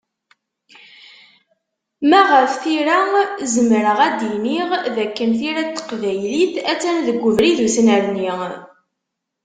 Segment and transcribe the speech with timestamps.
[2.09, 2.97] Ma ɣef tira,
[3.53, 8.29] zemreɣ ad d-iniɣ d akken tira n teqbaylit, a-tt-an deg ubrid usnerni.